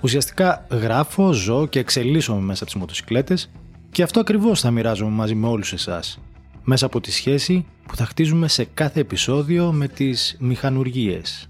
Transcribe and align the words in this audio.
Ουσιαστικά 0.00 0.66
γράφω, 0.70 1.32
ζω 1.32 1.66
και 1.66 1.78
εξελίσσομαι 1.78 2.40
μέσα 2.40 2.62
από 2.62 2.72
τις 2.72 2.80
μοτοσικλέτες 2.80 3.50
και 3.90 4.02
αυτό 4.02 4.20
ακριβώς 4.20 4.60
θα 4.60 4.70
μοιράζομαι 4.70 5.10
μαζί 5.10 5.34
με 5.34 5.46
όλους 5.46 5.72
εσάς, 5.72 6.20
μέσα 6.62 6.86
από 6.86 7.00
τη 7.00 7.12
σχέση 7.12 7.66
που 7.86 7.96
θα 7.96 8.04
χτίζουμε 8.04 8.48
σε 8.48 8.64
κάθε 8.74 9.00
επεισόδιο 9.00 9.72
με 9.72 9.88
τις 9.88 10.36
μηχανουργίες. 10.38 11.48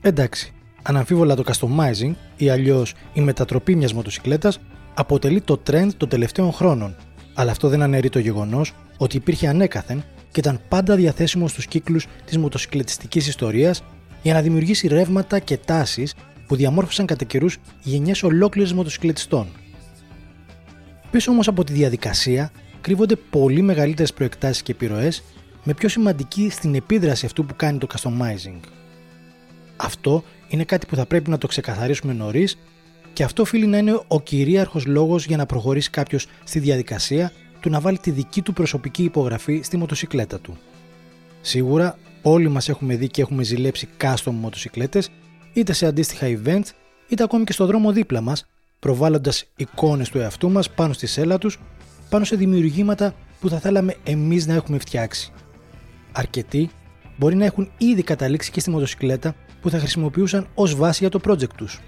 Εντάξει, 0.00 0.52
αναμφίβολα 0.82 1.34
το 1.34 1.42
customizing 1.46 2.12
ή 2.36 2.50
αλλιώς 2.50 2.94
η 3.12 3.20
μετατροπή 3.20 3.76
μιας 3.76 3.92
μοτοσυκλέτας 3.92 4.60
αποτελεί 4.94 5.40
το 5.40 5.62
trend 5.70 5.88
των 5.96 6.08
τελευταίων 6.08 6.52
χρόνων, 6.52 6.96
αλλά 7.34 7.50
αυτό 7.50 7.68
δεν 7.68 7.82
αναιρεί 7.82 8.08
το 8.08 8.18
γεγονός 8.18 8.72
ότι 8.96 9.16
υπήρχε 9.16 9.48
ανέκαθεν 9.48 10.04
και 10.34 10.40
ήταν 10.40 10.60
πάντα 10.68 10.96
διαθέσιμο 10.96 11.48
στους 11.48 11.66
κύκλους 11.66 12.06
της 12.24 12.38
μοτοσυκλετιστικής 12.38 13.26
ιστορίας 13.26 13.82
για 14.22 14.34
να 14.34 14.42
δημιουργήσει 14.42 14.88
ρεύματα 14.88 15.38
και 15.38 15.56
τάσεις 15.56 16.14
που 16.46 16.56
διαμόρφωσαν 16.56 17.06
κατά 17.06 17.24
καιρούς 17.24 17.58
γενιές 17.82 18.22
ολόκληρε 18.22 18.74
μοτοσυκλετιστών. 18.74 19.46
Πίσω 21.10 21.30
όμως 21.30 21.48
από 21.48 21.64
τη 21.64 21.72
διαδικασία 21.72 22.50
κρύβονται 22.80 23.16
πολύ 23.16 23.62
μεγαλύτερες 23.62 24.12
προεκτάσεις 24.12 24.62
και 24.62 24.72
επιρροές, 24.72 25.22
με 25.64 25.74
πιο 25.74 25.88
σημαντική 25.88 26.50
στην 26.50 26.74
επίδραση 26.74 27.26
αυτού 27.26 27.46
που 27.46 27.54
κάνει 27.56 27.78
το 27.78 27.86
customizing. 27.94 28.60
Αυτό 29.76 30.24
είναι 30.48 30.64
κάτι 30.64 30.86
που 30.86 30.96
θα 30.96 31.06
πρέπει 31.06 31.30
να 31.30 31.38
το 31.38 31.46
ξεκαθαρίσουμε 31.46 32.12
νωρίς 32.12 32.58
και 33.12 33.22
αυτό 33.22 33.42
οφείλει 33.42 33.66
να 33.66 33.78
είναι 33.78 34.00
ο 34.08 34.20
κυρίαρχος 34.20 34.86
λόγος 34.86 35.26
για 35.26 35.36
να 35.36 35.46
προχωρήσει 35.46 35.90
κάποιος 35.90 36.26
στη 36.44 36.58
διαδικασία 36.58 37.32
του 37.64 37.70
να 37.70 37.80
βάλει 37.80 37.98
τη 37.98 38.10
δική 38.10 38.42
του 38.42 38.52
προσωπική 38.52 39.02
υπογραφή 39.02 39.60
στη 39.62 39.76
μοτοσυκλέτα 39.76 40.40
του. 40.40 40.56
Σίγουρα 41.40 41.98
όλοι 42.22 42.48
μας 42.48 42.68
έχουμε 42.68 42.96
δει 42.96 43.08
και 43.08 43.20
έχουμε 43.20 43.42
ζηλέψει 43.42 43.88
custom 44.00 44.32
μοτοσυκλέτες 44.32 45.10
είτε 45.52 45.72
σε 45.72 45.86
αντίστοιχα 45.86 46.26
events 46.26 46.68
είτε 47.08 47.22
ακόμη 47.22 47.44
και 47.44 47.52
στο 47.52 47.66
δρόμο 47.66 47.92
δίπλα 47.92 48.20
μας, 48.20 48.46
προβάλλοντας 48.78 49.44
εικόνες 49.56 50.08
του 50.08 50.18
εαυτού 50.18 50.50
μας 50.50 50.70
πάνω 50.70 50.92
στη 50.92 51.06
σέλα 51.06 51.38
τους, 51.38 51.60
πάνω 52.08 52.24
σε 52.24 52.36
δημιουργήματα 52.36 53.14
που 53.40 53.48
θα 53.48 53.58
θέλαμε 53.58 53.96
εμείς 54.04 54.46
να 54.46 54.54
έχουμε 54.54 54.78
φτιάξει. 54.78 55.32
Αρκετοί 56.12 56.70
μπορεί 57.16 57.34
να 57.34 57.44
έχουν 57.44 57.70
ήδη 57.78 58.02
καταλήξει 58.02 58.50
και 58.50 58.60
στη 58.60 58.70
μοτοσυκλέτα 58.70 59.34
που 59.60 59.70
θα 59.70 59.78
χρησιμοποιούσαν 59.78 60.46
ως 60.54 60.74
βάση 60.74 60.98
για 61.00 61.18
το 61.18 61.20
project 61.28 61.54
τους. 61.56 61.80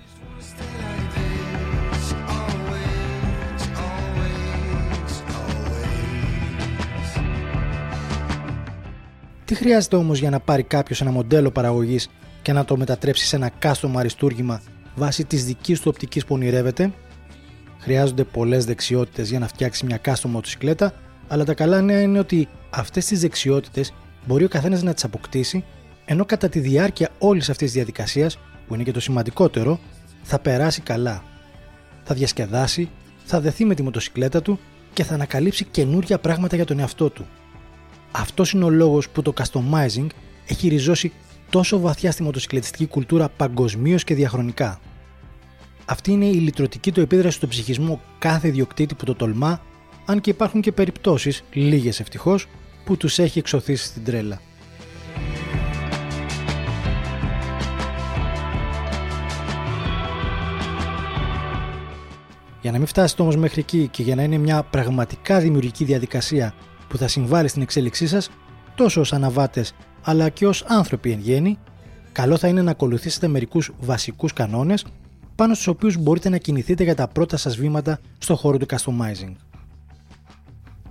Τι 9.46 9.54
χρειάζεται 9.54 9.96
όμως 9.96 10.18
για 10.18 10.30
να 10.30 10.40
πάρει 10.40 10.62
κάποιος 10.62 11.00
ένα 11.00 11.10
μοντέλο 11.10 11.50
παραγωγής 11.50 12.08
και 12.42 12.52
να 12.52 12.64
το 12.64 12.76
μετατρέψει 12.76 13.26
σε 13.26 13.36
ένα 13.36 13.50
custom 13.62 13.90
αριστούργημα 13.96 14.62
βάσει 14.94 15.24
της 15.24 15.44
δικής 15.44 15.80
του 15.80 15.90
οπτικής 15.94 16.24
που 16.24 16.34
ονειρεύεται; 16.34 16.92
Χρειάζονται 17.78 18.24
πολλές 18.24 18.64
δεξιότητες 18.64 19.30
για 19.30 19.38
να 19.38 19.48
φτιάξει 19.48 19.86
μια 19.86 20.00
custom 20.04 20.28
μοτοσυκλέτα, 20.28 20.94
αλλά 21.28 21.44
τα 21.44 21.54
καλά 21.54 21.80
νέα 21.80 22.00
είναι 22.00 22.18
ότι 22.18 22.48
αυτές 22.70 23.04
τις 23.04 23.20
δεξιότητες 23.20 23.92
μπορεί 24.26 24.44
ο 24.44 24.48
καθένας 24.48 24.82
να 24.82 24.94
τις 24.94 25.04
αποκτήσει 25.04 25.64
ενώ 26.04 26.24
κατά 26.24 26.48
τη 26.48 26.58
διάρκεια 26.58 27.10
όλης 27.18 27.50
αυτής 27.50 27.66
της 27.66 27.76
διαδικασίας, 27.76 28.38
που 28.66 28.74
είναι 28.74 28.82
και 28.82 28.92
το 28.92 29.00
σημαντικότερο, 29.00 29.78
θα 30.22 30.38
περάσει 30.38 30.80
καλά. 30.80 31.22
Θα 32.04 32.14
διασκεδάσει, 32.14 32.90
θα 33.24 33.40
δεθεί 33.40 33.64
με 33.64 33.74
τη 33.74 33.82
μοτοσυκλέτα 33.82 34.42
του 34.42 34.58
και 34.92 35.04
θα 35.04 35.14
ανακαλύψει 35.14 35.64
καινούρια 35.64 36.18
πράγματα 36.18 36.56
για 36.56 36.64
τον 36.64 36.78
εαυτό 36.78 37.10
του. 37.10 37.26
Αυτός 38.10 38.50
είναι 38.52 38.64
ο 38.64 38.70
λόγος 38.70 39.08
που 39.08 39.22
το 39.22 39.32
customizing 39.36 40.06
έχει 40.46 40.68
ριζώσει 40.68 41.12
τόσο 41.50 41.80
βαθιά 41.80 42.12
στη 42.12 42.22
μοτοσυκλετιστική 42.22 42.86
κουλτούρα 42.86 43.28
παγκοσμίως 43.28 44.04
και 44.04 44.14
διαχρονικά. 44.14 44.80
Αυτή 45.84 46.12
είναι 46.12 46.26
η 46.26 46.34
λυτρωτική 46.34 46.92
του 46.92 47.00
επίδραση 47.00 47.36
στον 47.36 47.48
ψυχισμό 47.48 48.00
κάθε 48.18 48.48
ιδιοκτήτη 48.48 48.94
που 48.94 49.04
το 49.04 49.14
τολμά, 49.14 49.60
αν 50.04 50.20
και 50.20 50.30
υπάρχουν 50.30 50.60
και 50.60 50.72
περιπτώσεις, 50.72 51.42
λίγες 51.52 52.00
ευτυχώς, 52.00 52.46
που 52.84 52.96
τους 52.96 53.18
έχει 53.18 53.38
εξωθήσει 53.38 53.84
στην 53.84 54.04
τρέλα. 54.04 54.40
Για 62.60 62.74
να 62.74 62.78
μην 62.78 62.86
φτάσετε 62.86 63.22
όμως 63.22 63.36
μέχρι 63.36 63.60
εκεί 63.60 63.88
και 63.88 64.02
για 64.02 64.14
να 64.14 64.22
είναι 64.22 64.38
μια 64.38 64.62
πραγματικά 64.62 65.40
δημιουργική 65.40 65.84
διαδικασία 65.84 66.54
που 66.96 67.02
θα 67.02 67.08
συμβάλλει 67.08 67.48
στην 67.48 67.62
εξέλιξή 67.62 68.06
σας, 68.06 68.30
τόσο 68.74 69.00
ως 69.00 69.12
αναβάτες 69.12 69.74
αλλά 70.02 70.28
και 70.28 70.46
ως 70.46 70.64
άνθρωποι 70.66 71.10
εν 71.12 71.18
γέννη, 71.18 71.58
καλό 72.12 72.36
θα 72.36 72.48
είναι 72.48 72.62
να 72.62 72.70
ακολουθήσετε 72.70 73.28
μερικούς 73.28 73.70
βασικούς 73.80 74.32
κανόνες 74.32 74.84
πάνω 75.34 75.54
στους 75.54 75.66
οποίους 75.66 75.96
μπορείτε 75.96 76.28
να 76.28 76.36
κινηθείτε 76.36 76.84
για 76.84 76.94
τα 76.94 77.08
πρώτα 77.08 77.36
σας 77.36 77.56
βήματα 77.56 78.00
στο 78.18 78.36
χώρο 78.36 78.56
του 78.56 78.66
customizing. 78.68 79.32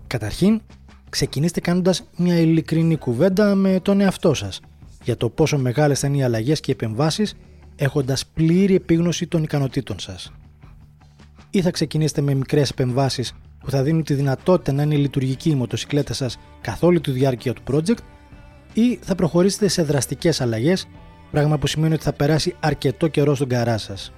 Καταρχήν, 0.07 0.61
ξεκινήστε 1.09 1.59
κάνοντας 1.59 2.03
μια 2.17 2.39
ειλικρινή 2.39 2.97
κουβέντα 2.97 3.55
με 3.55 3.79
τον 3.79 4.01
εαυτό 4.01 4.33
σας 4.33 4.59
για 5.03 5.17
το 5.17 5.29
πόσο 5.29 5.57
μεγάλες 5.57 5.99
θα 5.99 6.07
είναι 6.07 6.17
οι 6.17 6.23
αλλαγές 6.23 6.59
και 6.59 6.71
οι 6.71 6.73
επεμβάσεις 6.79 7.35
έχοντας 7.75 8.25
πλήρη 8.25 8.75
επίγνωση 8.75 9.27
των 9.27 9.43
ικανοτήτων 9.43 9.99
σας 9.99 10.31
ή 11.49 11.61
θα 11.61 11.71
ξεκινήσετε 11.71 12.21
με 12.21 12.33
μικρές 12.33 12.69
επεμβάσεις 12.69 13.33
που 13.65 13.71
θα 13.71 13.83
δίνουν 13.83 14.03
τη 14.03 14.13
δυνατότητα 14.13 14.71
να 14.71 14.83
είναι 14.83 14.95
λειτουργική 14.95 15.49
η 15.49 15.55
μοτοσυκλέτα 15.55 16.13
σας 16.13 16.37
καθ' 16.61 16.83
όλη 16.83 17.01
τη 17.01 17.11
διάρκεια 17.11 17.53
του 17.53 17.61
project, 17.71 17.97
ή 18.73 18.99
θα 19.01 19.15
προχωρήσετε 19.15 19.67
σε 19.67 19.83
δραστικές 19.83 20.41
αλλαγές, 20.41 20.87
πράγμα 21.31 21.57
που 21.57 21.67
σημαίνει 21.67 21.93
ότι 21.93 22.03
θα 22.03 22.13
περάσει 22.13 22.55
αρκετό 22.59 23.07
καιρό 23.07 23.35
στον 23.35 23.47
καρά 23.47 23.77
σας. 23.77 24.11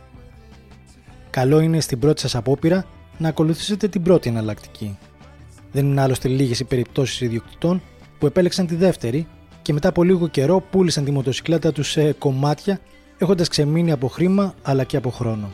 Καλό 1.29 1.59
είναι 1.59 1.79
στην 1.79 1.99
πρώτη 1.99 2.21
σας 2.21 2.35
απόπειρα 2.35 2.85
να 3.17 3.27
ακολουθήσετε 3.27 3.87
την 3.87 4.03
πρώτη 4.03 4.29
εναλλακτική. 4.29 4.97
Δεν 5.71 5.85
είναι 5.85 6.01
άλλωστε 6.01 6.27
λίγες 6.27 6.59
οι 6.59 6.63
περιπτώσεις 6.63 7.21
ιδιοκτητών 7.21 7.81
που 8.19 8.25
επέλεξαν 8.25 8.67
τη 8.67 8.75
δεύτερη 8.75 9.27
και 9.61 9.73
μετά 9.73 9.89
από 9.89 10.03
λίγο 10.03 10.27
καιρό 10.27 10.63
πούλησαν 10.69 11.05
τη 11.05 11.11
μοτοσυκλέτα 11.11 11.71
τους 11.71 11.89
σε 11.91 12.11
κομμάτια 12.11 12.79
έχοντας 13.17 13.47
ξεμείνει 13.47 13.91
από 13.91 14.07
χρήμα 14.07 14.53
αλλά 14.61 14.83
και 14.83 14.97
από 14.97 15.09
χρόνο. 15.09 15.49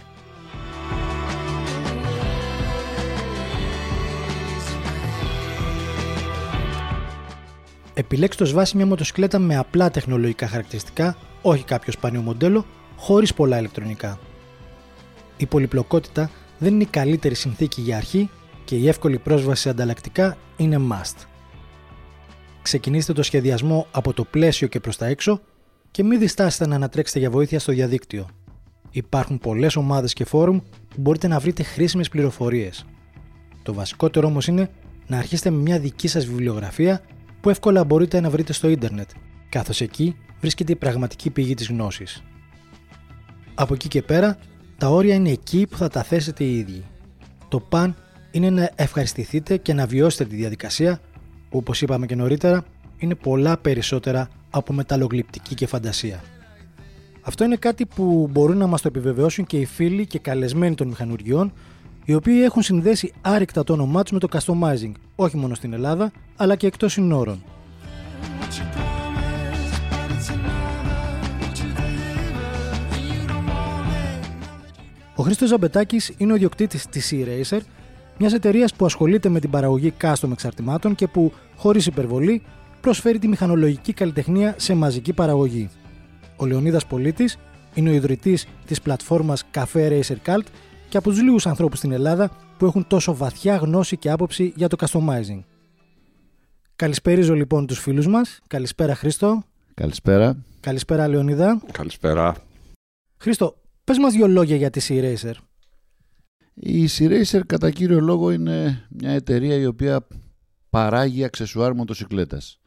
Επιλέξτε 7.94 8.44
ω 8.44 8.48
βάση 8.48 8.78
μια 8.78 8.86
μοτοσυκλέτα 8.86 9.40
με 9.40 9.56
απλά 9.56 9.92
τεχνολογικά 9.92 10.48
χαρακτηριστικά, 10.48 11.18
όχι 11.42 11.64
κάποιο 11.64 11.92
σπάνιο 11.92 12.22
μοντέλο, 12.22 12.66
χωρίς 12.98 13.34
πολλά 13.34 13.58
ηλεκτρονικά. 13.58 14.20
Η 15.38 15.46
πολυπλοκότητα 15.46 16.30
δεν 16.58 16.74
είναι 16.74 16.84
η 16.84 16.88
καλύτερη 16.88 17.36
συνθήκη 17.36 17.81
για 17.81 17.98
αρχή 17.98 18.30
και 18.66 18.76
η 18.76 18.88
εύκολη 18.88 19.18
πρόσβαση 19.18 19.62
σε 19.62 19.70
ανταλλακτικά 19.70 20.38
είναι 20.58 20.80
must. 20.92 21.16
Ξεκινήστε 22.62 23.14
το 23.14 23.24
σχεδιασμό 23.24 23.88
από 23.92 24.14
το 24.14 24.24
πλαίσιο 24.24 24.68
και 24.68 24.80
προς 24.80 24.98
τα 24.98 25.06
έξω 25.06 25.42
και 25.92 26.04
μην 26.04 26.20
διστάσετε 26.20 26.68
να 26.68 26.75
ανατρέξετε 26.75 27.19
για 27.19 27.30
βοήθεια 27.30 27.60
στο 27.60 27.72
διαδίκτυο. 27.72 28.28
Υπάρχουν 28.92 29.39
πολλές 29.39 29.75
ομάδες 29.75 30.13
και 30.13 30.25
φόρουμ 30.25 30.60
που 30.89 31.01
μπορείτε 31.01 31.28
να 31.28 31.39
βρείτε 31.39 31.63
χρήσιμες 31.63 32.10
πληροφορίες. 32.10 32.86
Το 33.63 33.74
βασικότερο 33.74 34.28
όμως 34.28 34.48
είναι 34.48 34.69
να 35.07 35.18
αρχίσετε 35.18 35.50
με 35.50 35.57
μια 35.57 35.80
δική 35.80 36.07
σας 36.07 36.25
βιβλιογραφία 36.25 37.01
που 37.44 37.50
εύκολα 37.50 37.84
μπορείτε 37.84 38.19
να 38.19 38.30
βρείτε 38.30 38.54
στο 38.54 38.68
ίντερνετ, 38.69 39.10
καθώς 39.50 39.81
εκεί 39.81 40.16
βρίσκεται 40.40 40.72
η 40.72 40.75
πραγματική 40.75 41.30
πηγή 41.30 41.54
της 41.54 41.68
γνώσης. 41.68 42.24
Από 43.54 43.74
εκεί 43.74 43.88
και 43.88 44.01
πέρα, 44.01 44.38
τα 44.78 44.88
όρια 44.90 45.16
είναι 45.16 45.30
εκεί 45.30 45.68
που 45.69 45.78
θα 45.78 45.88
τα 45.88 46.04
θέσετε 46.04 46.44
οι 46.44 46.57
ίδιοι. 46.57 46.84
Το 47.48 47.60
παν 47.60 47.95
είναι 48.31 48.50
να 48.50 48.69
ευχαριστηθείτε 48.75 49.57
και 49.57 49.74
να 49.74 49.86
βιώσετε 49.86 50.25
τη 50.25 50.36
διαδικασία 50.36 51.00
που 51.50 51.57
όπως 51.57 51.81
είπαμε 51.81 52.06
και 52.06 52.16
νωρίτερα 52.16 52.66
είναι 52.98 53.16
πολλά 53.16 53.57
περισσότερα 53.57 54.30
από 54.50 54.74
μεταλλογλυπτική 54.74 55.56
και 55.56 55.68
φαντασία. 55.68 56.24
Αυτό 57.22 57.44
είναι 57.44 57.56
κάτι 57.56 57.86
που 57.86 58.30
μπορούν 58.31 58.57
να 58.57 58.68
μας 58.68 58.81
το 58.81 58.88
επιβεβαιώσουν 58.88 59.46
και 59.46 59.57
οι 59.57 59.66
φίλοι 59.66 60.06
και 60.06 60.19
καλεσμένοι 60.19 60.75
των 60.75 60.88
μηχανουργιών 60.88 61.54
οι 62.05 62.13
οποίοι 62.13 62.41
έχουν 62.44 62.61
συνδέσει 62.61 63.13
άρρηκτα 63.21 63.63
το 63.63 63.73
όνομά 63.73 64.03
τους 64.03 64.11
με 64.11 64.19
το 64.19 64.27
customizing, 64.31 64.91
όχι 65.15 65.38
μόνο 65.38 65.55
στην 65.55 65.73
Ελλάδα, 65.73 66.11
αλλά 66.35 66.55
και 66.55 66.67
εκτός 66.67 66.91
συνόρων. 66.91 67.44
Ο 75.15 75.23
Χρήστος 75.23 75.50
Ζαμπετάκης 75.50 76.13
είναι 76.17 76.33
ο 76.33 76.35
διοκτήτη 76.35 76.88
της 76.88 77.13
E-Racer, 77.13 77.59
μιας 78.17 78.33
εταιρείας 78.33 78.73
που 78.73 78.85
ασχολείται 78.85 79.29
με 79.29 79.39
την 79.39 79.50
παραγωγή 79.50 79.94
custom 80.01 80.31
εξαρτημάτων 80.31 80.95
και 80.95 81.07
που, 81.07 81.33
χωρίς 81.55 81.85
υπερβολή, 81.85 82.41
προσφέρει 82.81 83.19
τη 83.19 83.27
μηχανολογική 83.27 83.94
καλλιτεχνία 83.94 84.55
σε 84.57 84.73
μαζική 84.73 85.13
παραγωγή. 85.13 85.69
Ο 86.35 86.45
Λεωνίδας 86.45 86.85
Πολίτης 86.85 87.38
είναι 87.73 87.89
ο 87.89 87.94
ιδρυτής 87.94 88.47
της 88.65 88.81
πλατφόρμας 88.81 89.44
Cafe 89.53 89.89
Racer 89.89 90.15
Cult 90.25 90.45
και 90.94 91.00
από 91.00 91.10
τους 91.10 91.22
λίγους 91.22 91.48
ανθρώπους 91.48 91.78
στην 91.78 91.92
Ελλάδα 91.92 92.31
που 92.57 92.66
έχουν 92.66 92.88
τόσο 92.88 93.16
βαθιά 93.16 93.56
γνώση 93.56 93.98
και 93.98 94.10
άποψη 94.10 94.54
για 94.56 94.68
το 94.68 94.78
customizing. 94.80 95.44
Καλησπέριζω 96.75 97.34
λοιπόν 97.34 97.68
τους 97.68 97.80
φίλους 97.80 98.07
μας. 98.07 98.40
Καλησπέρα 98.48 98.95
Χρήστο. 98.95 99.44
Καλησπέρα. 99.74 100.44
Καλησπέρα 100.60 101.07
Λεωνίδα. 101.07 101.62
Καλησπέρα. 101.72 102.36
Χρήστο, 103.18 103.62
πες 103.84 103.98
μας 103.98 104.13
δύο 104.13 104.28
λόγια 104.28 104.56
για 104.56 104.69
τη 104.69 104.81
C-Racer. 104.88 105.34
Η 106.54 106.88
C-Racer 106.98 107.42
κατά 107.46 107.72
κύριο 107.72 108.00
λόγο 108.00 108.31
είναι 108.31 108.86
μια 108.89 109.12
εταιρεία 109.12 109.56
η 109.56 109.66
οποία 109.66 110.07
παράγει 110.69 111.24
αξεσουάρ 111.24 111.74
μοτοσυκλέτας. 111.74 112.60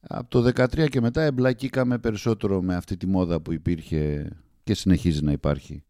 Από 0.00 0.30
το 0.30 0.42
2013 0.42 0.88
και 0.88 1.00
μετά 1.00 1.22
εμπλακήκαμε 1.22 1.98
περισσότερο 1.98 2.62
με 2.62 2.74
αυτή 2.74 2.96
τη 2.96 3.06
μόδα 3.06 3.40
που 3.40 3.52
υπήρχε 3.52 4.30
και 4.62 4.74
συνεχίζει 4.74 5.24
να 5.24 5.32
υπάρχει 5.32 5.82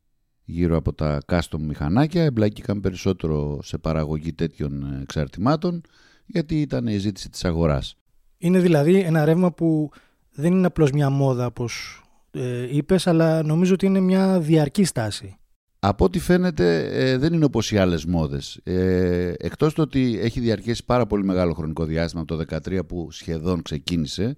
γύρω 0.51 0.77
από 0.77 0.93
τα 0.93 1.21
custom 1.27 1.59
μηχανάκια. 1.59 2.23
Εμπλακήκαμε 2.23 2.81
περισσότερο 2.81 3.59
σε 3.63 3.79
παραγωγή 3.79 4.33
τέτοιων 4.33 5.01
εξαρτημάτων 5.03 5.81
γιατί 6.27 6.61
ήταν 6.61 6.87
η 6.87 6.97
ζήτηση 6.97 7.31
της 7.31 7.45
αγοράς. 7.45 7.97
Είναι 8.39 8.59
δηλαδή 8.59 8.99
ένα 8.99 9.25
ρεύμα 9.25 9.53
που 9.53 9.91
δεν 10.33 10.53
είναι 10.53 10.67
απλώς 10.67 10.91
μια 10.91 11.11
μόδα 11.11 11.47
όπως 11.47 12.03
ε, 12.31 12.77
είπες, 12.77 13.07
αλλά 13.07 13.43
νομίζω 13.43 13.75
ότι 13.75 13.87
είναι 13.87 14.01
μια 14.01 14.41
διαρκή 14.41 14.85
στάση. 14.85 15.37
Από 15.79 16.05
ό,τι 16.05 16.19
φαίνεται 16.19 16.89
ε, 16.93 17.17
δεν 17.17 17.33
είναι 17.33 17.45
όπως 17.45 17.71
οι 17.71 17.79
άλλες 17.79 18.05
μόδες. 18.05 18.61
Ε, 18.63 19.33
εκτός 19.39 19.75
το 19.75 19.83
ότι 19.83 20.19
έχει 20.23 20.41
διαρκέσει 20.41 20.85
πάρα 20.85 21.07
πολύ 21.07 21.25
μεγάλο 21.25 21.55
χρονικό 21.55 21.85
διάστημα 21.85 22.23
από 22.23 22.37
το 22.37 22.45
2013 22.67 22.81
που 22.87 23.09
σχεδόν 23.11 23.63
ξεκίνησε 23.63 24.37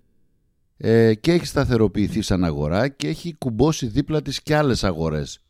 ε, 0.77 1.15
και 1.15 1.33
έχει 1.33 1.47
σταθεροποιηθεί 1.47 2.23
σαν 2.23 2.45
αγορά 2.45 2.89
και 2.89 3.09
έχει 3.09 3.35
κουμπώσει 3.39 3.87
δίπλα 3.87 4.23
της 4.23 4.43
και 4.43 4.57
άλλες 4.57 4.85
αγορές 4.85 5.41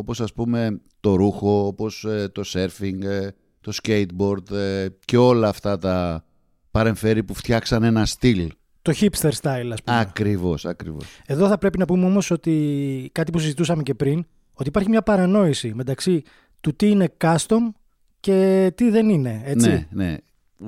όπως 0.00 0.20
ας 0.20 0.32
πούμε 0.32 0.80
το 1.00 1.14
ρούχο, 1.14 1.66
όπως 1.66 2.04
ε, 2.04 2.28
το 2.28 2.42
surfing, 2.46 3.02
ε, 3.02 3.28
το 3.60 3.72
skateboard 3.82 4.50
ε, 4.50 4.86
και 5.04 5.16
όλα 5.16 5.48
αυτά 5.48 5.78
τα 5.78 6.24
παρεμφέρει 6.70 7.22
που 7.22 7.34
φτιάξαν 7.34 7.82
ένα 7.82 8.06
στυλ. 8.06 8.50
Το 8.82 8.92
hipster 9.00 9.30
style, 9.30 9.70
ας 9.72 9.82
πούμε. 9.82 9.98
Ακριβώς, 9.98 10.64
ακριβώς. 10.64 11.04
Εδώ 11.26 11.48
θα 11.48 11.58
πρέπει 11.58 11.78
να 11.78 11.84
πούμε 11.84 12.06
όμως 12.06 12.30
ότι 12.30 13.10
κάτι 13.12 13.30
που 13.30 13.38
συζητούσαμε 13.38 13.82
και 13.82 13.94
πριν, 13.94 14.26
ότι 14.52 14.68
υπάρχει 14.68 14.88
μια 14.88 15.02
παρανόηση 15.02 15.72
μεταξύ 15.74 16.22
του 16.60 16.76
τι 16.76 16.90
είναι 16.90 17.12
custom 17.20 17.72
και 18.20 18.72
τι 18.74 18.90
δεν 18.90 19.08
είναι, 19.08 19.42
έτσι. 19.44 19.68
Ναι, 19.68 19.86
ναι. 19.90 20.16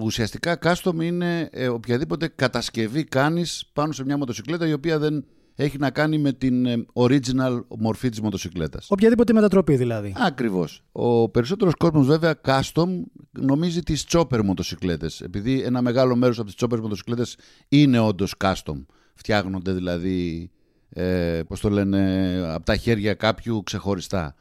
Ουσιαστικά 0.00 0.58
custom 0.62 1.02
είναι 1.02 1.48
ε, 1.52 1.68
οποιαδήποτε 1.68 2.28
κατασκευή 2.28 3.04
κάνεις 3.04 3.70
πάνω 3.72 3.92
σε 3.92 4.04
μια 4.04 4.16
μοτοσυκλέτα 4.16 4.66
η 4.66 4.72
οποία 4.72 4.98
δεν 4.98 5.24
έχει 5.54 5.78
να 5.78 5.90
κάνει 5.90 6.18
με 6.18 6.32
την 6.32 6.66
ε, 6.66 6.84
original 6.92 7.64
μορφή 7.78 8.08
της 8.08 8.20
μοτοσυκλέτας. 8.20 8.86
Οποιαδήποτε 8.90 9.32
μετατροπή 9.32 9.76
δηλαδή. 9.76 10.14
Ακριβώς. 10.16 10.82
Ο 10.92 11.28
περισσότερος 11.28 11.74
κόσμος 11.74 12.06
βέβαια 12.06 12.40
custom 12.44 12.88
νομίζει 13.30 13.82
τις 13.82 14.06
chopper 14.08 14.42
μοτοσυκλέτες. 14.44 15.20
Επειδή 15.20 15.62
ένα 15.62 15.82
μεγάλο 15.82 16.16
μέρος 16.16 16.38
από 16.38 16.46
τις 16.46 16.56
chopper 16.58 16.80
μοτοσυκλέτες 16.80 17.36
είναι 17.68 17.98
όντως 17.98 18.34
custom. 18.38 18.84
Φτιάχνονται 19.14 19.72
δηλαδή, 19.72 20.50
ε, 20.88 21.40
πώς 21.48 21.60
το 21.60 21.70
λένε, 21.70 22.32
από 22.54 22.64
τα 22.64 22.76
χέρια 22.76 23.14
κάποιου 23.14 23.62
ξεχωριστά. 23.62 24.34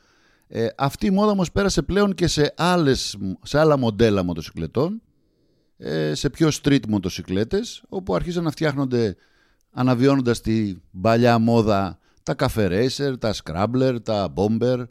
Ε, 0.48 0.68
αυτή 0.78 1.06
η 1.06 1.12
μόδα 1.12 1.32
όμως 1.32 1.52
πέρασε 1.52 1.82
πλέον 1.82 2.14
και 2.14 2.28
σε, 2.28 2.54
άλλες, 2.58 3.18
σε 3.44 3.60
άλλα 3.60 3.78
μοντέλα 3.78 4.24
μοτοσυκλετών, 4.24 5.02
ε, 5.78 6.14
σε 6.14 6.30
πιο 6.30 6.50
street 6.64 6.88
μοτοσυκλέτες, 6.88 7.84
όπου 7.90 8.16
αρχίζαν 8.16 8.44
να 8.44 8.52
φτιάχνονται 8.52 9.16
αναβιώνοντας 9.72 10.42
τη 10.42 10.76
παλιά 11.02 11.40
μόδα 11.40 12.00
τα 12.24 12.36
cafe 12.38 12.70
racer, 12.70 13.20
τα 13.20 13.34
scrambler, 13.44 13.98
τα 14.04 14.34
bomber 14.36 14.84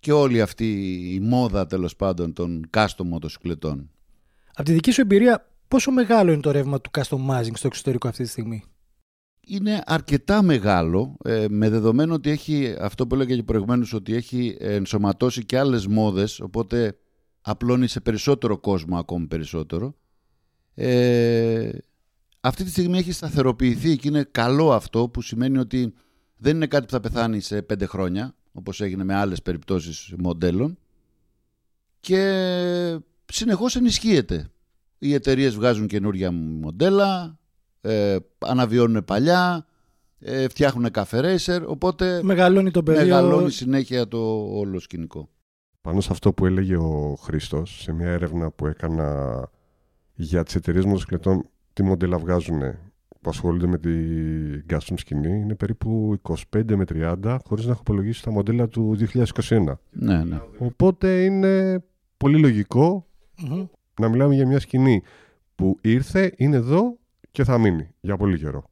και 0.00 0.12
όλη 0.12 0.40
αυτή 0.40 0.72
η 1.14 1.20
μόδα 1.20 1.66
τέλος 1.66 1.96
πάντων 1.96 2.32
των 2.32 2.70
custom 2.76 3.04
μοτοσυκλετών. 3.04 3.90
Από 4.54 4.64
τη 4.64 4.72
δική 4.72 4.90
σου 4.90 5.00
εμπειρία 5.00 5.48
πόσο 5.68 5.90
μεγάλο 5.90 6.32
είναι 6.32 6.40
το 6.40 6.50
ρεύμα 6.50 6.80
του 6.80 6.90
customizing 6.98 7.52
στο 7.54 7.66
εξωτερικό 7.66 8.08
αυτή 8.08 8.22
τη 8.22 8.28
στιγμή; 8.28 8.64
Είναι 9.40 9.82
αρκετά 9.86 10.42
μεγάλο 10.42 11.16
ε, 11.24 11.46
με 11.48 11.68
δεδομένο 11.68 12.14
ότι 12.14 12.30
έχει 12.30 12.74
αυτό 12.80 13.06
που 13.06 13.14
έλεγα 13.14 13.36
και 13.36 13.42
προηγουμένως 13.42 13.92
ότι 13.92 14.14
έχει 14.14 14.56
ενσωματώσει 14.60 15.44
και 15.44 15.58
άλλες 15.58 15.86
μόδες 15.86 16.40
οπότε 16.40 16.98
απλώνει 17.40 17.86
σε 17.86 18.00
περισσότερο 18.00 18.58
κόσμο 18.58 18.98
ακόμη 18.98 19.26
περισσότερο. 19.26 19.94
Ε, 20.74 21.70
αυτή 22.40 22.64
τη 22.64 22.70
στιγμή 22.70 22.98
έχει 22.98 23.12
σταθεροποιηθεί 23.12 23.96
και 23.96 24.08
είναι 24.08 24.28
καλό 24.30 24.72
αυτό 24.72 25.08
που 25.08 25.22
σημαίνει 25.22 25.58
ότι 25.58 25.94
δεν 26.36 26.56
είναι 26.56 26.66
κάτι 26.66 26.84
που 26.84 26.92
θα 26.92 27.00
πεθάνει 27.00 27.40
σε 27.40 27.62
πέντε 27.62 27.86
χρόνια 27.86 28.34
όπως 28.52 28.80
έγινε 28.80 29.04
με 29.04 29.14
άλλες 29.14 29.42
περιπτώσεις 29.42 30.14
μοντέλων 30.18 30.78
και 32.00 33.00
συνεχώς 33.24 33.76
ενισχύεται. 33.76 34.50
Οι 34.98 35.14
εταιρείες 35.14 35.54
βγάζουν 35.54 35.86
καινούργια 35.86 36.32
μοντέλα, 36.32 37.38
ε, 37.80 38.16
αναβιώνουν 38.38 39.04
παλιά, 39.04 39.66
ε, 40.18 40.48
φτιάχνουν 40.48 40.90
καφέ 40.90 41.38
οπότε 41.66 42.20
μεγαλώνει, 42.22 42.70
το 42.70 42.82
πεδίο... 42.82 43.02
μεγαλώνει 43.02 43.50
συνέχεια 43.50 44.08
το 44.08 44.18
όλο 44.58 44.78
σκηνικό. 44.78 45.28
Πάνω 45.80 46.00
σε 46.00 46.08
αυτό 46.12 46.32
που 46.32 46.46
έλεγε 46.46 46.76
ο 46.76 47.18
Χρήστος, 47.20 47.80
σε 47.82 47.92
μια 47.92 48.08
έρευνα 48.08 48.50
που 48.50 48.66
έκανα 48.66 49.50
για 50.14 50.42
τις 50.42 50.54
εταιρείες 50.54 50.84
μοτοσυκλετών 50.84 51.48
τι 51.78 51.84
μοντέλα 51.84 52.18
βγάζουν 52.18 52.60
που 53.20 53.30
ασχολούνται 53.30 53.66
με 53.66 53.78
την 53.78 54.64
custom 54.70 54.94
σκηνή 54.96 55.28
είναι 55.28 55.54
περίπου 55.54 56.20
25 56.22 56.74
με 56.74 56.84
30 56.88 57.36
χωρίς 57.44 57.64
να 57.64 57.70
έχω 57.70 57.80
υπολογίσει 57.80 58.22
τα 58.22 58.30
μοντέλα 58.30 58.68
του 58.68 58.96
2021. 59.12 59.74
Ναι, 59.90 60.24
ναι. 60.24 60.40
Οπότε 60.58 61.24
είναι 61.24 61.84
πολύ 62.16 62.66
να 64.00 64.08
μιλάμε 64.08 64.34
για 64.34 64.46
μια 64.46 64.60
σκηνή 64.60 65.02
που 65.54 65.78
ήρθε, 65.80 66.32
είναι 66.36 66.56
εδώ 66.56 66.98
και 67.30 67.44
θα 67.44 67.58
μείνει 67.58 67.88
για 68.00 68.16
πολύ 68.16 68.38
καιρό. 68.38 68.64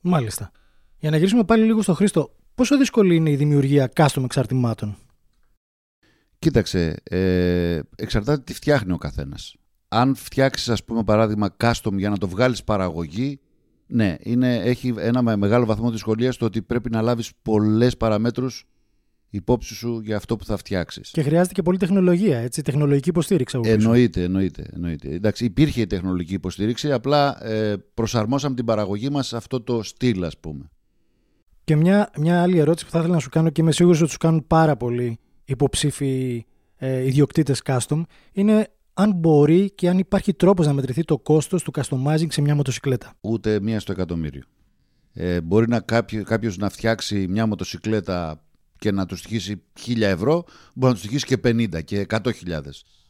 Μάλιστα. 0.00 0.50
Για 0.98 1.10
να 1.10 1.16
γυρίσουμε 1.16 1.44
πάλι 1.44 1.64
λίγο 1.64 1.82
στο 1.82 1.94
Χρήστο, 1.94 2.34
πόσο 2.54 2.78
δύσκολη 2.78 3.14
είναι 3.14 3.30
η 3.30 3.36
δημιουργία 3.36 3.92
custom 3.94 4.22
εξαρτημάτων; 4.24 4.96
Κοίταξε, 6.38 6.96
ε, 7.02 7.80
εξαρτάται 7.96 8.42
τι 8.42 8.54
φτιάχνει 8.54 8.92
ο 8.92 8.98
καθένας 8.98 9.54
αν 9.92 10.14
φτιάξεις, 10.14 10.68
ας 10.68 10.84
πούμε, 10.84 11.04
παράδειγμα, 11.04 11.56
custom 11.56 11.92
για 11.92 12.10
να 12.10 12.18
το 12.18 12.28
βγάλεις 12.28 12.64
παραγωγή, 12.64 13.40
ναι, 13.86 14.16
είναι, 14.20 14.56
έχει 14.56 14.94
ένα 14.98 15.36
μεγάλο 15.36 15.64
βαθμό 15.66 15.90
δυσκολίας 15.90 16.34
στο 16.34 16.46
ότι 16.46 16.62
πρέπει 16.62 16.90
να 16.90 17.02
λάβεις 17.02 17.30
πολλές 17.42 17.96
παραμέτρους 17.96 18.66
υπόψη 19.30 19.74
σου 19.74 20.00
για 20.04 20.16
αυτό 20.16 20.36
που 20.36 20.44
θα 20.44 20.56
φτιάξεις. 20.56 21.10
Και 21.10 21.22
χρειάζεται 21.22 21.54
και 21.54 21.62
πολλή 21.62 21.78
τεχνολογία, 21.78 22.38
έτσι, 22.38 22.62
τεχνολογική 22.62 23.08
υποστήριξη. 23.08 23.56
Από 23.56 23.68
εννοείται, 23.68 24.22
εννοείται, 24.22 24.66
εννοείται. 24.72 25.08
Εντάξει, 25.08 25.44
υπήρχε 25.44 25.80
η 25.80 25.86
τεχνολογική 25.86 26.34
υποστήριξη, 26.34 26.92
απλά 26.92 27.46
ε, 27.46 27.76
προσαρμόσαμε 27.94 28.54
την 28.54 28.64
παραγωγή 28.64 29.10
μας 29.10 29.26
σε 29.26 29.36
αυτό 29.36 29.60
το 29.60 29.82
στυλ, 29.82 30.24
ας 30.24 30.38
πούμε. 30.38 30.70
Και 31.64 31.76
μια, 31.76 32.10
μια 32.18 32.42
άλλη 32.42 32.58
ερώτηση 32.58 32.84
που 32.84 32.90
θα 32.90 32.98
ήθελα 32.98 33.14
να 33.14 33.20
σου 33.20 33.28
κάνω 33.28 33.50
και 33.50 33.60
είμαι 33.60 33.72
σίγουρος 33.72 34.00
ότι 34.00 34.10
σου 34.10 34.18
κάνουν 34.18 34.46
πάρα 34.46 34.76
πολλοί 34.76 35.18
υποψήφοι 35.44 36.44
ε, 36.76 37.06
ιδιοκτήτες 37.06 37.62
custom 37.64 38.02
είναι 38.32 38.68
αν 38.94 39.12
μπορεί 39.12 39.70
και 39.70 39.88
αν 39.88 39.98
υπάρχει 39.98 40.34
τρόπος 40.34 40.66
να 40.66 40.72
μετρηθεί 40.72 41.04
το 41.04 41.18
κόστος 41.18 41.62
του 41.62 41.72
customizing 41.74 42.26
σε 42.28 42.40
μια 42.40 42.54
μοτοσυκλέτα. 42.54 43.12
Ούτε 43.20 43.60
μία 43.60 43.80
στο 43.80 43.92
εκατομμύριο. 43.92 44.42
Ε, 45.12 45.40
μπορεί 45.40 45.68
να 45.68 45.80
κάποιο, 45.80 46.24
κάποιος 46.24 46.56
να 46.56 46.68
φτιάξει 46.68 47.26
μια 47.28 47.46
μοτοσυκλέτα 47.46 48.44
και 48.78 48.90
να 48.90 49.06
τους 49.06 49.18
στοιχήσει 49.18 49.62
1000 49.86 50.00
ευρώ, 50.00 50.44
μπορεί 50.74 50.92
να 50.92 50.92
τους 50.92 51.00
στοιχήσει 51.00 51.26
και 51.26 51.36
50 51.44 51.84
και 51.84 52.06
100.000. 52.08 52.60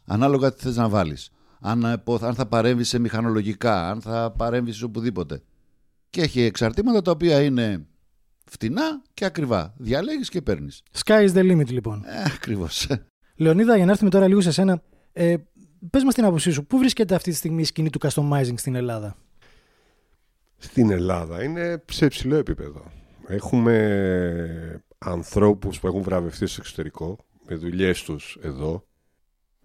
Ανάλογα 0.05 0.53
τι 0.53 0.63
θες 0.63 0.77
να 0.77 0.89
βάλεις. 0.89 1.31
Αν, 1.61 1.85
ε, 1.85 2.03
αν 2.21 2.35
θα 2.35 2.47
παρέμβεις 2.47 2.89
σε 2.89 2.99
μηχανολογικά, 2.99 3.91
αν 3.91 4.01
θα 4.01 4.31
παρέμβεις 4.31 4.77
σε 4.77 4.85
οπουδήποτε. 4.85 5.43
Και 6.11 6.21
έχει 6.21 6.41
εξαρτήματα 6.41 7.03
τα 7.03 7.11
οποία 7.11 7.43
είναι 7.43 7.87
φτηνά 8.45 9.03
και 9.15 9.25
ακριβά. 9.25 9.75
Διαλέγεις 9.77 10.29
και 10.29 10.43
παίρνεις. 10.43 10.83
Sky 11.05 11.29
is 11.29 11.33
the 11.33 11.53
limit 11.53 11.69
λοιπόν. 11.69 12.05
Ε, 12.05 12.23
ακριβώς. 12.35 12.89
Λεωνίδα, 13.37 13.77
για 13.77 13.85
να 13.85 13.91
έρθουμε 13.91 14.11
τώρα 14.11 14.29
λίγο 14.29 14.41
σε 14.41 14.51
σένα, 14.51 14.83
ε, 15.13 15.37
πες 15.91 16.05
μας 16.05 16.15
την 16.15 16.25
άποψή 16.25 16.51
σου, 16.51 16.67
πού 16.67 16.79
βρίσκεται 16.79 17.15
αυτή 17.15 17.31
τη 17.31 17.37
στιγμή 17.37 17.61
η 17.61 17.65
σκηνή 17.65 17.91
του 17.91 17.99
customizing 18.03 18.55
στην 18.57 18.75
Ελλάδα; 18.75 19.17
Στην 20.57 20.91
Ελλάδα 20.91 21.43
είναι 21.43 21.83
σε 21.91 22.05
υψηλό 22.05 22.37
επίπεδο. 22.37 22.83
Έχουμε 23.27 24.83
ανθρώπους 24.99 25.81
που 25.81 25.87
έχουν 25.87 26.03
βραβευτεί 26.03 26.47
στο 26.47 26.57
εξωτερικό 26.61 27.17
με 27.47 27.55
δουλειές 27.55 28.03
τους 28.03 28.39
εδώ. 28.43 28.85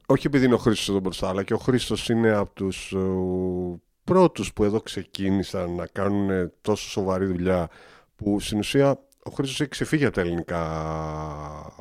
Όχι 0.05 0.27
επειδή 0.27 0.45
είναι 0.45 0.53
ο 0.53 0.57
Χρήστος 0.57 0.89
εδώ 0.89 0.99
μπροστά, 0.99 1.29
αλλά 1.29 1.43
και 1.43 1.53
ο 1.53 1.57
Χρήστος 1.57 2.09
είναι 2.09 2.31
από 2.31 2.53
τους 2.53 2.93
uh, 2.95 3.79
πρώτους 4.03 4.53
που 4.53 4.63
εδώ 4.63 4.81
ξεκίνησαν 4.81 5.75
να 5.75 5.87
κάνουν 5.87 6.51
τόσο 6.61 6.89
σοβαρή 6.89 7.25
δουλειά 7.25 7.69
που 8.15 8.39
στην 8.39 8.57
ουσία 8.57 8.99
ο 9.23 9.31
Χρήστος 9.31 9.61
έχει 9.61 9.69
ξεφύγει 9.69 10.05
από 10.05 10.15
τα 10.15 10.21
ελληνικά 10.21 10.61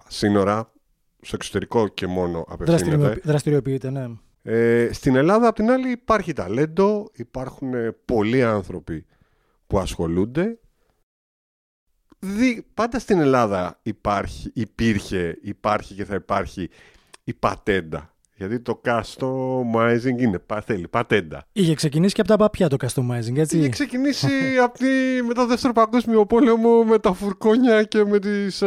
σύνορα 0.09 0.73
στο 1.21 1.37
εξωτερικό 1.37 1.89
και 1.89 2.07
μόνο 2.07 2.45
απευθύνεται. 2.49 3.21
Δραστηριοποιείται, 3.25 3.91
ναι. 3.91 4.07
Ε, 4.47 4.89
στην 4.93 5.17
Ελλάδα, 5.17 5.49
απ' 5.49 5.55
την 5.55 5.71
άλλη, 5.71 5.91
υπάρχει 5.91 6.33
ταλέντο, 6.33 7.11
υπάρχουν 7.15 7.75
ε, 7.75 7.97
πολλοί 8.05 8.43
άνθρωποι 8.43 9.07
που 9.67 9.79
ασχολούνται. 9.79 10.59
Δι, 12.19 12.67
πάντα 12.75 12.99
στην 12.99 13.21
Ελλάδα 13.21 13.79
υπάρχει, 13.83 14.51
υπήρχε, 14.55 15.39
υπάρχει 15.43 15.95
και 15.95 16.05
θα 16.05 16.15
υπάρχει 16.15 16.71
η 17.25 17.35
πατέντα. 17.35 18.15
Γιατί 18.37 18.61
το 18.61 18.81
customizing 18.85 20.19
είναι, 20.19 20.43
θέλει 20.65 20.89
πατέντα. 20.89 21.47
Είχε 21.53 21.75
ξεκινήσει 21.75 22.15
και 22.15 22.21
από 22.21 22.31
τα 22.31 22.37
παπιά 22.37 22.69
το 22.69 22.77
customizing, 22.81 23.37
έτσι. 23.37 23.59
Είχε 23.59 23.69
ξεκινήσει 23.69 24.29
από 24.65 24.79
τη, 24.79 25.23
μετά 25.27 25.41
το 25.43 25.47
δεύτερο 25.47 25.73
παγκόσμιο 25.73 26.27
πόλεμο 26.27 26.85
με 26.85 26.99
τα 26.99 27.13
φουρκόνια 27.13 27.83
και 27.83 28.05
με 28.05 28.19
τις... 28.19 28.63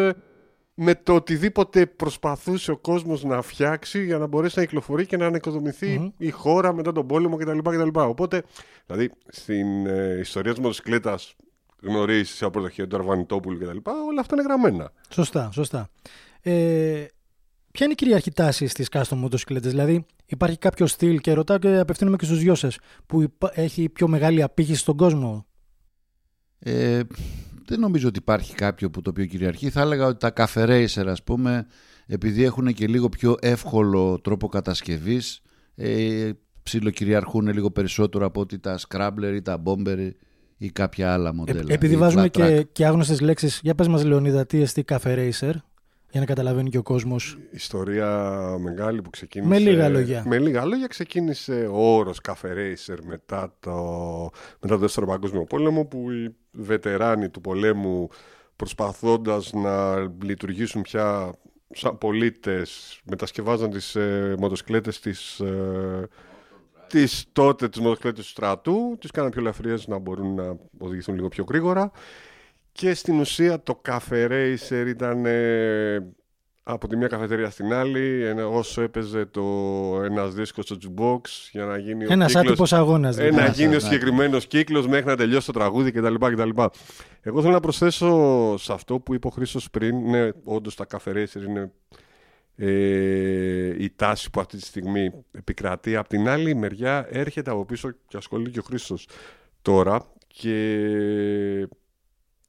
Ε, 0.78 0.84
με 0.84 0.96
το 0.96 1.14
οτιδήποτε 1.14 1.86
προσπαθούσε 1.86 2.72
ο 2.72 2.78
κόσμος 2.78 3.24
να 3.24 3.42
φτιάξει 3.42 4.06
για 4.06 4.18
να 4.18 4.28
μπορέσει 4.28 4.60
να 4.60 4.66
κυκλοφορεί 4.66 5.06
και 5.06 5.18
να 5.18 5.26
ανοικοδομηθει 5.26 6.14
η 6.18 6.30
χώρα 6.30 6.74
μετά 6.74 6.92
τον 6.92 7.08
πόλεμο 7.08 7.38
κτλ. 7.38 7.58
κτλ. 7.58 8.00
Οπότε, 8.00 8.44
δηλαδή, 8.86 9.12
στην 9.28 9.88
ε, 9.88 10.20
ιστορία 10.20 10.52
της 10.52 10.62
μοτοσυκλέτας 10.62 11.36
γνωρίζεις 11.82 12.44
από 12.44 12.62
το 12.62 12.70
χέρι 12.70 12.88
του 12.88 12.96
Αρβανιτόπουλου 12.96 13.58
κτλ. 13.58 13.78
Όλα 14.10 14.20
αυτά 14.20 14.36
είναι 14.36 14.44
γραμμένα. 14.44 14.92
Σωστά, 15.10 15.50
σωστά. 15.52 15.90
Ε, 16.42 17.06
ποια 17.72 17.86
είναι 17.86 17.92
η 17.92 17.96
κυριαρχή 17.96 18.32
τάση 18.32 18.68
στις 18.68 18.88
custom 18.92 19.16
μοτοσυκλέτες, 19.16 19.72
Δηλαδή, 19.72 20.06
υπάρχει 20.26 20.58
κάποιο 20.58 20.88
στυλ 20.88 21.20
και 21.20 21.34
ρωτάω 21.34 21.58
και 21.58 21.78
απευθύνομαι 21.78 22.18
και 22.18 22.26
στους 22.26 22.40
δυο 22.40 22.56
σας 22.56 22.78
που 23.06 23.34
έχει 23.52 23.90
πιο 23.90 24.08
μεγάλη 24.08 24.42
απήχηση 24.42 24.80
στον 24.80 24.98
κόσμο; 24.98 25.46
Ε, 26.60 27.02
δεν 27.68 27.80
νομίζω 27.80 28.08
ότι 28.08 28.20
υπάρχει 28.20 28.54
κάποιο 28.54 28.90
που 28.90 29.02
το 29.02 29.10
οποίο 29.10 29.26
κυριαρχεί. 29.26 29.70
Θα 29.70 29.82
έλεγα 29.82 30.06
ότι 30.06 30.18
τα 30.18 30.34
cafe 30.36 30.68
racer, 30.68 31.06
ας 31.08 31.24
πούμε, 31.24 31.68
επειδή 32.08 32.44
έχουν 32.44 32.74
και 32.74 32.88
λίγο 32.88 33.10
πιο 33.10 33.36
εύκολο 33.40 34.20
τρόπο 34.20 34.48
κατασκευής, 34.48 35.42
ε, 35.76 36.30
ψιλοκυριαρχούν 36.64 37.48
λίγο 37.48 37.72
περισσότερο 37.72 38.26
από 38.26 38.40
ότι 38.40 38.60
τα 38.60 38.80
scrambler 38.88 39.34
ή 39.36 39.42
τα 39.42 39.62
bomber 39.66 40.12
ή 40.58 40.70
κάποια 40.70 41.14
άλλα 41.14 41.34
μοντέλα. 41.34 41.64
Ε, 41.68 41.74
επειδή 41.74 41.98
βάζουμε 41.98 42.30
και, 42.30 42.68
και 42.72 42.86
άγνωστες 42.86 43.22
λέξεις, 43.22 43.60
για 43.64 43.76
πες 43.76 43.88
μας 43.88 44.04
Λεωνίδα, 44.04 44.46
τι 44.46 44.62
εστί 44.62 44.84
cafe 44.88 45.30
racer, 45.32 45.54
για 46.12 46.20
να 46.20 46.26
καταλαβαίνει 46.26 46.70
και 46.70 46.78
ο 46.78 46.84
κόσμος. 46.84 47.38
Ιστορία 47.52 48.10
μεγάλη 48.60 49.02
που 49.02 49.10
ξεκίνησε... 49.10 49.50
Με 49.50 49.60
λίγα 49.60 49.90
λόγια. 49.90 50.24
Με 50.28 50.40
λίγα 50.40 50.66
λόγια 50.66 50.88
ξεκίνησε 50.88 51.68
ο 51.72 51.96
όρος 51.96 52.20
cafe 52.28 52.48
racer 52.48 52.98
μετά 53.06 53.56
το, 53.60 53.74
μετά 54.60 54.74
το 54.74 54.78
Δεύτερο 54.78 55.06
Παγκόσμιο 55.06 55.44
Πόλεμο 55.44 55.86
που 55.86 56.12
οι 56.12 56.36
βετεράνοι 56.52 57.30
του 57.30 57.42
πολέμου 57.42 58.10
προσπαθώντας 58.56 59.54
να 59.54 59.98
λειτουργήσουν 60.24 60.82
πια 60.82 61.38
σαν 61.70 61.98
πολίτες 61.98 63.02
μετασκευάζαν 63.04 63.70
τις 63.70 63.96
ε, 63.96 64.36
μοτοσυκλέτες 64.40 65.00
της, 65.00 65.40
ε, 65.40 66.08
τις, 66.88 67.26
τότε 67.32 67.70
τις 67.70 67.80
μοτοσυκλέτες 67.80 68.24
του 68.24 68.30
στρατού 68.30 68.98
τις 69.00 69.12
κάναν 69.12 69.32
πιο 69.32 69.42
ελαφριές 69.42 69.88
να 69.88 69.98
μπορούν 69.98 70.36
να 70.36 70.58
οδηγηθούν 70.78 71.16
λίγο 71.16 71.28
πιο 71.28 71.46
γρήγορα 71.50 71.92
και 72.78 72.94
στην 72.94 73.20
ουσία 73.20 73.64
το 73.64 73.82
Cafe 73.88 74.30
Racer 74.30 74.86
ήταν 74.88 75.26
ε, 75.26 76.08
από 76.64 76.88
τη 76.88 76.98
μία 76.98 77.08
καφετερία 77.08 77.50
στην 77.50 77.74
άλλη, 77.74 78.32
όσο 78.42 78.82
έπαιζε 78.82 79.26
το 79.26 79.42
ένας 80.04 80.34
δίσκος 80.34 80.66
στο 80.66 80.78
jukebox 80.82 81.22
για 81.52 81.66
να 81.66 81.78
γίνει 81.78 82.06
ο 82.06 82.08
ένας 82.10 82.28
κύκλος, 82.34 82.46
άτυπος 82.48 82.74
αγώνας. 82.74 83.18
Ε, 83.18 83.32
να 83.32 83.48
γίνει 83.48 83.76
ο 83.76 83.80
συγκεκριμένος 83.80 84.48
κύκλος 84.48 84.88
μέχρι 84.88 85.06
να 85.06 85.16
τελειώσει 85.16 85.46
το 85.46 85.52
τραγούδι 85.52 85.92
κτλ. 85.92 86.16
κτλ. 86.16 86.50
Εγώ 87.22 87.42
θέλω 87.42 87.54
να 87.54 87.60
προσθέσω 87.60 88.56
σε 88.58 88.74
αυτό 88.74 89.00
που 89.00 89.14
είπε 89.14 89.28
ο 89.28 89.30
Χρήστος 89.30 89.70
πριν, 89.70 90.10
ναι, 90.10 90.30
όντως 90.44 90.76
τα 90.76 90.86
Cafe 90.90 91.14
Racer 91.14 91.44
είναι 91.48 91.72
ε, 92.56 93.84
η 93.84 93.94
τάση 93.96 94.30
που 94.30 94.40
αυτή 94.40 94.58
τη 94.58 94.64
στιγμή 94.64 95.12
επικρατεί. 95.32 95.96
Απ' 95.96 96.08
την 96.08 96.28
άλλη 96.28 96.56
μεριά 96.56 97.08
έρχεται 97.10 97.52
από 97.52 97.66
πίσω 97.66 97.92
και 98.08 98.18
ασχολείται 98.18 98.50
και 98.50 98.60
ο 98.60 98.64
Χρήστος 98.64 99.08
τώρα 99.62 100.06
και 100.28 101.68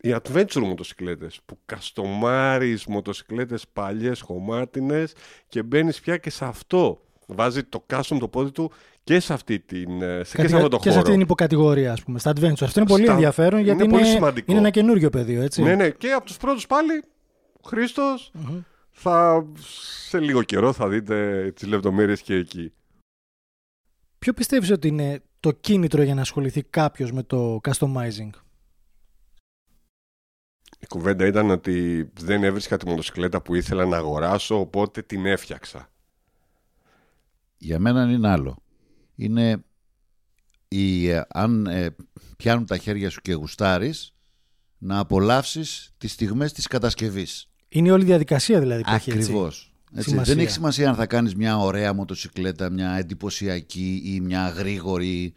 οι 0.01 0.15
adventure 0.23 0.63
μοτοσυκλέτες 0.63 1.41
που 1.47 1.59
καστομάρεις 1.67 2.87
μοτοσυκλέτες 2.87 3.69
παλιές 3.73 4.21
χωμάτινες 4.21 5.13
και 5.49 5.63
μπαίνεις 5.63 6.01
πια 6.01 6.17
και 6.17 6.31
σε 6.31 6.45
αυτό. 6.45 7.03
Βάζει 7.27 7.65
το 7.65 7.87
custom 7.91 8.17
το 8.19 8.29
πόδι 8.29 8.51
του 8.51 8.73
και 9.05 9.21
σε 9.21 9.33
αυτή 9.33 9.59
την 9.59 10.03
ε, 10.03 10.25
σε 10.25 10.37
και 10.37 10.49
σε 10.49 10.57
αυτό 10.57 10.69
το 10.69 10.79
και 10.79 10.91
σε 10.91 10.99
αυτή 10.99 11.11
την 11.11 11.21
υποκατηγορία 11.21 11.93
ας 11.93 12.03
πούμε 12.03 12.19
στα 12.19 12.33
adventure. 12.35 12.63
Αυτό 12.63 12.81
είναι 12.81 12.89
πολύ 12.89 13.03
στα... 13.03 13.13
ενδιαφέρον 13.13 13.61
γιατί 13.61 13.85
είναι, 13.85 13.99
είναι, 13.99 14.19
πολύ 14.19 14.43
είναι 14.47 14.59
ένα 14.59 14.71
καινούριο 14.71 15.11
πεδίο 15.11 15.43
έτσι. 15.43 15.63
Ναι 15.63 15.75
ναι 15.75 15.91
και 15.91 16.13
από 16.13 16.27
τους 16.27 16.37
πρώτους 16.37 16.67
πάλι 16.67 17.03
Χρήστος 17.67 18.33
mm-hmm. 18.35 18.63
θα 18.91 19.47
σε 20.09 20.21
λίγο 20.21 20.43
καιρό 20.43 20.73
θα 20.73 20.89
δείτε 20.89 21.51
τις 21.55 21.69
λεπτομέρειες 21.69 22.23
και 22.23 22.35
εκεί. 22.35 22.73
Ποιο 24.19 24.33
πιστεύεις 24.33 24.71
ότι 24.71 24.89
είναι 24.89 25.23
το 25.41 25.53
κίνητρο 25.53 26.03
για 26.03 26.15
να 26.15 26.21
ασχοληθεί 26.21 26.63
κάποιος 26.63 27.13
με 27.13 27.23
το 27.23 27.61
customizing; 27.69 28.31
Η 30.79 30.87
κουβέντα 30.87 31.27
ήταν 31.27 31.51
ότι 31.51 32.09
δεν 32.21 32.45
έβρισκα 32.45 32.77
τη 32.77 32.87
μοτοσυκλέτα 32.87 33.43
που 33.43 33.55
ήθελα 33.55 33.87
να 33.87 33.97
αγοράσω, 33.97 34.61
οπότε 34.61 35.03
την 35.03 35.27
έφτιαξα. 35.27 35.91
Για 37.59 37.79
μένα 37.79 38.11
είναι 38.11 38.29
άλλο. 38.29 38.63
Είναι 39.15 39.65
η, 40.69 41.09
ε, 41.09 41.23
αν 41.29 41.67
ε, 41.67 41.97
πιάνουν 42.37 42.67
τα 42.67 42.77
χέρια 42.77 43.11
σου 43.11 43.21
και 43.21 43.33
γουστάρεις, 43.33 44.13
να 44.79 44.99
απολαύσεις 44.99 45.91
τις 45.99 46.13
στιγμές 46.13 46.53
της 46.53 46.67
κατασκευής. 46.67 47.49
Είναι 47.69 47.91
όλη 47.91 48.03
η 48.03 48.07
διαδικασία 48.07 48.61
δηλαδή 48.61 48.83
που 48.83 48.91
Ακριβώς. 48.93 49.73
Έτσι. 49.95 50.15
Δεν 50.15 50.39
έχει 50.39 50.51
σημασία 50.51 50.89
αν 50.89 50.95
θα 50.95 51.07
κάνεις 51.07 51.35
μια 51.35 51.59
ωραία 51.59 51.93
μοτοσυκλέτα, 51.93 52.71
μια 52.71 52.91
εντυπωσιακή 52.91 54.03
ή 54.05 54.21
μια 54.21 54.49
γρήγορη 54.49 55.35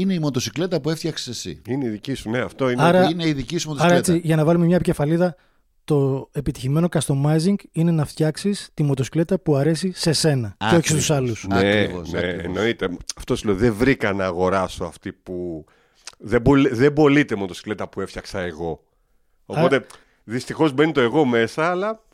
είναι 0.00 0.14
η 0.14 0.18
μοτοσυκλέτα 0.18 0.80
που 0.80 0.90
έφτιαξες 0.90 1.28
εσύ. 1.28 1.62
Είναι 1.68 1.84
η 1.84 1.88
δική 1.88 2.14
σου, 2.14 2.30
ναι, 2.30 2.38
αυτό 2.38 2.70
είναι, 2.70 2.82
άρα, 2.82 3.08
είναι 3.10 3.26
η 3.26 3.32
δική 3.32 3.58
σου 3.58 3.68
μοτοσυκλέτα. 3.68 3.98
Άρα 3.98 4.14
έτσι, 4.14 4.26
για 4.26 4.36
να 4.36 4.44
βάλουμε 4.44 4.66
μια 4.66 4.76
επικεφαλίδα, 4.76 5.36
το 5.84 6.28
επιτυχημένο 6.32 6.88
customizing 6.90 7.54
είναι 7.72 7.90
να 7.90 8.04
φτιάξεις 8.04 8.70
τη 8.74 8.82
μοτοσυκλέτα 8.82 9.38
που 9.38 9.56
αρέσει 9.56 9.92
σε 9.94 10.12
σένα 10.12 10.56
και 10.70 10.76
όχι 10.76 10.88
στους 10.88 11.10
άλλους. 11.10 11.46
Ναι, 11.48 11.58
ακριβώς, 11.58 12.10
ναι, 12.10 12.20
εννοείται. 12.20 12.88
Αυτό 13.16 13.36
σου 13.36 13.46
λέω, 13.46 13.54
δεν 13.54 13.74
βρήκα 13.74 14.12
να 14.12 14.24
αγοράσω 14.24 14.84
αυτή 14.84 15.12
που. 15.12 15.64
Δεν, 16.18 16.42
δεν 16.70 16.92
πωλείται 16.92 17.34
μοτοσυκλέτα 17.34 17.88
που 17.88 18.00
έφτιαξα 18.00 18.40
εγώ. 18.40 18.84
Οπότε 19.46 19.76
άρα... 19.76 19.86
δυστυχώς 20.24 20.72
μπαίνει 20.72 20.92
το 20.92 21.00
εγώ 21.00 21.24
μέσα, 21.24 21.70
αλλά 21.70 22.04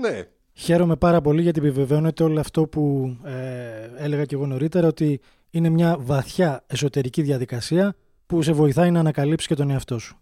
ναι. 0.00 0.22
Χαίρομαι 0.52 0.96
πάρα 0.96 1.20
πολύ 1.20 1.42
γιατί 1.42 1.58
επιβεβαιώνεται 1.58 2.22
όλο 2.22 2.40
αυτό 2.40 2.66
που 2.66 3.16
ε, 3.24 4.04
έλεγα 4.04 4.24
και 4.24 4.34
εγώ 4.34 4.46
νωρίτερα 4.46 4.86
ότι 4.86 5.20
είναι 5.50 5.68
μια 5.68 5.96
βαθιά 6.00 6.64
εσωτερική 6.66 7.22
διαδικασία 7.22 7.94
που 8.26 8.42
σε 8.42 8.52
βοηθάει 8.52 8.90
να 8.90 9.00
ανακαλύψεις 9.00 9.48
και 9.48 9.54
τον 9.54 9.70
εαυτό 9.70 9.98
σου. 9.98 10.18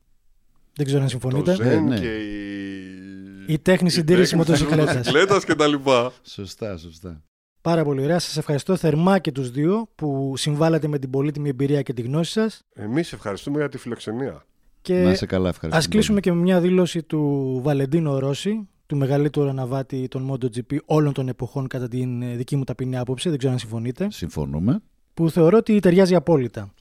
Δεν 0.76 0.86
ξέρω 0.86 1.02
αν 1.02 1.08
συμφωνείτε. 1.08 1.54
Το 1.54 1.62
ζεν 1.62 1.84
ναι. 1.84 1.98
και 1.98 2.16
η... 2.16 3.52
η 3.52 3.58
τέχνη 3.58 3.90
συντήρηση 3.90 4.36
μοτοσυκλέτας 4.36 5.44
και 5.44 5.54
τα 5.54 5.66
λοιπά. 5.66 6.12
Σωστά, 6.22 6.76
σωστά. 6.76 7.22
Πάρα 7.60 7.84
πολύ 7.84 8.02
ωραία. 8.02 8.18
Σας 8.18 8.36
ευχαριστώ 8.36 8.76
θερμά 8.76 9.18
και 9.18 9.32
τους 9.32 9.50
δύο 9.50 9.88
που 9.94 10.32
συμβάλλατε 10.36 10.88
με 10.88 10.98
την 10.98 11.10
πολύτιμη 11.10 11.48
εμπειρία 11.48 11.82
και 11.82 11.92
τη 11.92 12.02
γνώση 12.02 12.32
σας. 12.32 12.62
Εμείς 12.74 13.12
ευχαριστούμε 13.12 13.58
για 13.58 13.68
τη 13.68 13.78
φιλοξενία. 13.78 14.44
Και 14.80 14.94
να 14.94 15.10
είσαι 15.10 15.26
καλά, 15.26 15.48
ευχαριστώ. 15.48 15.84
Α 15.84 15.88
κλείσουμε 15.90 16.20
και 16.20 16.32
με 16.32 16.40
μια 16.40 16.60
δήλωση 16.60 17.02
του 17.02 17.60
Βαλεντίνο 17.62 18.18
Ρώση, 18.18 18.68
του 18.86 18.96
μεγαλύτερου 18.96 19.48
αναβάτη 19.48 20.08
των 20.08 20.32
MotoGP 20.32 20.76
όλων 20.84 21.12
των 21.12 21.28
εποχών, 21.28 21.66
κατά 21.66 21.88
την 21.88 22.22
ε, 22.22 22.34
δική 22.34 22.56
μου 22.56 22.64
ταπεινή 22.64 22.98
άποψη. 22.98 23.28
Δεν 23.28 23.38
ξέρω 23.38 23.52
αν 23.52 23.58
συμφωνείτε. 23.58 24.08
Συμφωνούμε 24.10 24.82
που 25.16 25.30
θεωρώ 25.30 25.58
ότι 25.58 25.80
ταιριάζει 25.80 26.14
απόλυτα 26.14 26.74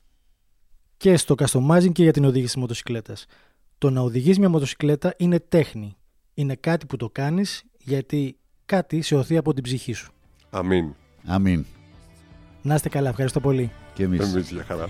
και 0.97 1.17
στο 1.17 1.35
customizing 1.37 1.91
και 1.91 2.03
για 2.03 2.11
την 2.11 2.25
οδήγηση 2.25 2.59
μοτοσυκλέτας. 2.59 3.25
Το 3.77 3.89
να 3.89 4.01
οδηγείς 4.01 4.39
μια 4.39 4.49
μοτοσυκλέτα 4.49 5.13
είναι 5.17 5.39
τέχνη. 5.39 5.97
Είναι 6.33 6.55
κάτι 6.55 6.85
που 6.85 6.97
το 6.97 7.09
κάνεις 7.09 7.63
γιατί 7.77 8.37
κάτι 8.65 9.01
σε 9.01 9.15
οθεί 9.15 9.37
από 9.37 9.53
την 9.53 9.63
ψυχή 9.63 9.93
σου. 9.93 10.11
Αμήν. 10.49 10.93
Αμήν. 11.25 11.65
Να 12.61 12.75
είστε 12.75 12.89
καλά. 12.89 13.09
Ευχαριστώ 13.09 13.39
πολύ. 13.39 13.71
Και 13.93 14.03
εμείς. 14.03 14.33
Εμείς 14.33 14.51
για 14.51 14.63
χαρά. 14.63 14.89